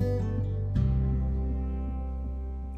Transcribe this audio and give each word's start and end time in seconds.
thank 0.00 0.22
you 0.22 0.33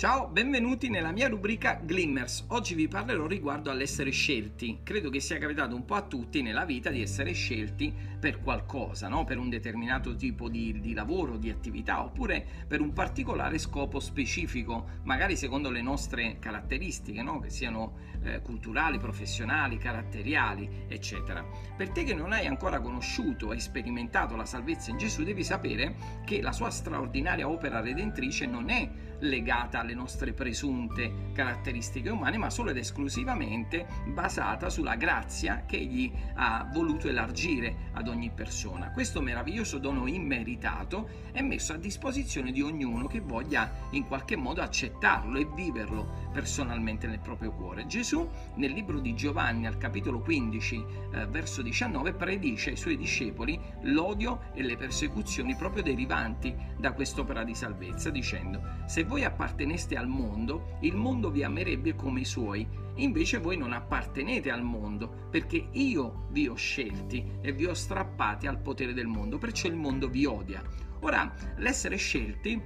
Ciao, 0.00 0.28
benvenuti 0.28 0.88
nella 0.88 1.12
mia 1.12 1.28
rubrica 1.28 1.78
Glimmers. 1.86 2.46
Oggi 2.48 2.72
vi 2.72 2.88
parlerò 2.88 3.26
riguardo 3.26 3.70
all'essere 3.70 4.08
scelti. 4.08 4.80
Credo 4.82 5.10
che 5.10 5.20
sia 5.20 5.36
capitato 5.36 5.76
un 5.76 5.84
po' 5.84 5.94
a 5.94 6.00
tutti 6.00 6.40
nella 6.40 6.64
vita 6.64 6.88
di 6.88 7.02
essere 7.02 7.32
scelti 7.32 7.94
per 8.18 8.40
qualcosa, 8.40 9.08
no? 9.08 9.24
per 9.24 9.36
un 9.36 9.50
determinato 9.50 10.16
tipo 10.16 10.48
di, 10.48 10.80
di, 10.80 10.94
lavoro, 10.94 11.36
di 11.36 11.50
attività, 11.50 12.02
oppure 12.02 12.46
per 12.66 12.80
un 12.80 12.94
particolare 12.94 13.58
scopo 13.58 14.00
specifico, 14.00 14.86
magari 15.02 15.36
secondo 15.36 15.68
le 15.68 15.82
nostre 15.82 16.38
caratteristiche, 16.38 17.20
no? 17.20 17.38
che 17.38 17.50
siano 17.50 17.98
eh, 18.22 18.40
culturali, 18.40 18.98
professionali, 18.98 19.76
caratteriali, 19.76 20.86
eccetera. 20.88 21.44
Per 21.76 21.90
te 21.90 22.04
che 22.04 22.14
non 22.14 22.32
hai 22.32 22.46
ancora 22.46 22.80
conosciuto 22.80 23.52
e 23.52 23.60
sperimentato 23.60 24.34
la 24.34 24.46
salvezza 24.46 24.90
in 24.90 24.96
Gesù, 24.96 25.24
devi 25.24 25.44
sapere 25.44 25.94
che 26.24 26.40
la 26.40 26.52
sua 26.52 26.70
straordinaria 26.70 27.46
opera 27.46 27.80
redentrice 27.80 28.46
non 28.46 28.70
è 28.70 28.88
legata 29.20 29.80
alle 29.80 29.94
nostre 29.94 30.32
presunte 30.32 31.30
caratteristiche 31.32 32.10
umane, 32.10 32.38
ma 32.38 32.50
solo 32.50 32.70
ed 32.70 32.76
esclusivamente 32.76 33.86
basata 34.06 34.68
sulla 34.70 34.96
grazia 34.96 35.64
che 35.66 35.76
egli 35.76 36.12
ha 36.34 36.68
voluto 36.72 37.08
elargire 37.08 37.88
ad 37.92 38.08
ogni 38.08 38.30
persona. 38.30 38.92
Questo 38.92 39.20
meraviglioso 39.20 39.78
dono 39.78 40.06
immeritato 40.06 41.08
è 41.32 41.42
messo 41.42 41.72
a 41.72 41.76
disposizione 41.76 42.52
di 42.52 42.62
ognuno 42.62 43.06
che 43.06 43.20
voglia 43.20 43.70
in 43.90 44.06
qualche 44.06 44.36
modo 44.36 44.62
accettarlo 44.62 45.38
e 45.38 45.48
viverlo 45.54 46.28
personalmente 46.32 47.06
nel 47.06 47.20
proprio 47.20 47.52
cuore. 47.52 47.86
Gesù 47.86 48.28
nel 48.54 48.72
libro 48.72 49.00
di 49.00 49.14
Giovanni 49.14 49.66
al 49.66 49.78
capitolo 49.78 50.20
15 50.20 50.84
eh, 51.12 51.26
verso 51.26 51.62
19 51.62 52.12
predice 52.12 52.70
ai 52.70 52.76
suoi 52.76 52.96
discepoli 52.96 53.58
l'odio 53.82 54.42
e 54.54 54.62
le 54.62 54.76
persecuzioni 54.76 55.56
proprio 55.56 55.82
derivanti 55.82 56.54
da 56.76 56.92
quest'opera 56.92 57.44
di 57.44 57.54
salvezza 57.54 58.10
dicendo 58.10 58.78
se 58.86 59.04
voi 59.10 59.24
apparteneste 59.24 59.96
al 59.96 60.06
mondo, 60.06 60.78
il 60.82 60.94
mondo 60.94 61.30
vi 61.30 61.42
amerebbe 61.42 61.96
come 61.96 62.20
i 62.20 62.24
suoi. 62.24 62.64
Invece 62.94 63.38
voi 63.38 63.56
non 63.56 63.72
appartenete 63.72 64.52
al 64.52 64.62
mondo, 64.62 65.26
perché 65.28 65.66
io 65.72 66.28
vi 66.30 66.46
ho 66.46 66.54
scelti 66.54 67.38
e 67.40 67.50
vi 67.52 67.66
ho 67.66 67.74
strappati 67.74 68.46
al 68.46 68.60
potere 68.60 68.92
del 68.92 69.08
mondo, 69.08 69.36
perciò 69.36 69.66
il 69.66 69.74
mondo 69.74 70.06
vi 70.08 70.26
odia. 70.26 70.62
Ora, 71.00 71.34
l'essere 71.56 71.96
scelti 71.96 72.62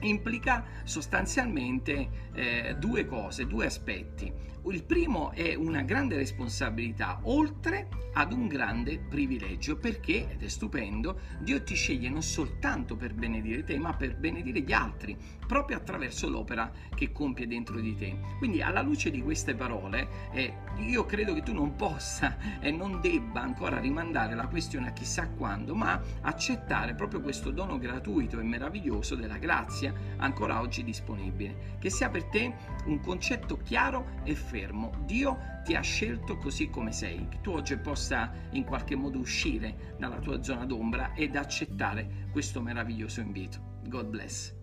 implica 0.00 0.64
sostanzialmente 0.84 2.08
eh, 2.34 2.76
due 2.78 3.06
cose, 3.06 3.46
due 3.46 3.66
aspetti. 3.66 4.32
Il 4.66 4.84
primo 4.84 5.30
è 5.32 5.54
una 5.54 5.80
grande 5.80 6.16
responsabilità, 6.16 7.20
oltre 7.22 7.88
ad 8.12 8.32
un 8.32 8.48
grande 8.48 8.98
privilegio, 8.98 9.76
perché, 9.76 10.30
ed 10.30 10.42
è 10.42 10.48
stupendo, 10.48 11.20
Dio 11.40 11.62
ti 11.62 11.74
sceglie 11.74 12.10
non 12.10 12.22
soltanto 12.22 12.94
per 12.94 13.14
benedire 13.14 13.64
te, 13.64 13.78
ma 13.78 13.94
per 13.94 14.16
benedire 14.16 14.60
gli 14.60 14.72
altri, 14.72 15.16
proprio 15.46 15.78
attraverso 15.78 16.28
l'opera 16.28 16.70
che 16.94 17.12
compie 17.12 17.46
dentro 17.46 17.80
di 17.80 17.96
te. 17.96 18.18
Quindi 18.36 18.60
alla 18.60 18.82
luce 18.82 19.10
di 19.10 19.22
queste 19.22 19.54
parole, 19.54 20.08
eh, 20.32 20.52
io 20.80 21.06
credo 21.06 21.32
che 21.32 21.42
tu 21.42 21.54
non 21.54 21.74
possa 21.74 22.60
e 22.60 22.70
non 22.70 23.00
debba 23.00 23.40
ancora 23.40 23.78
rimandare 23.78 24.34
la 24.34 24.48
questione 24.48 24.88
a 24.88 24.92
chissà 24.92 25.28
quando, 25.28 25.74
ma 25.74 25.98
accettare 26.20 26.94
proprio 26.94 27.22
questo 27.22 27.50
dono 27.50 27.78
gratuito 27.78 28.38
e 28.38 28.42
meraviglioso 28.42 29.14
della 29.14 29.38
grazia 29.38 29.87
ancora 30.16 30.60
oggi 30.60 30.84
disponibile. 30.84 31.76
Che 31.78 31.90
sia 31.90 32.08
per 32.08 32.24
te 32.24 32.54
un 32.86 33.00
concetto 33.00 33.56
chiaro 33.58 34.20
e 34.24 34.34
fermo. 34.34 34.92
Dio 35.04 35.38
ti 35.64 35.74
ha 35.74 35.80
scelto 35.80 36.36
così 36.38 36.70
come 36.70 36.92
sei, 36.92 37.28
che 37.28 37.40
tu 37.40 37.50
oggi 37.50 37.76
possa 37.76 38.32
in 38.52 38.64
qualche 38.64 38.96
modo 38.96 39.18
uscire 39.18 39.94
dalla 39.98 40.18
tua 40.18 40.42
zona 40.42 40.64
d'ombra 40.64 41.14
ed 41.14 41.36
accettare 41.36 42.28
questo 42.32 42.60
meraviglioso 42.60 43.20
invito. 43.20 43.76
God 43.84 44.06
bless. 44.06 44.57